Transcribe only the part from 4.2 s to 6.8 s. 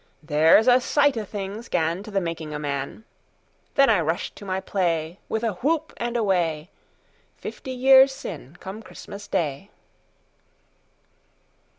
to my playWith a whoop and away,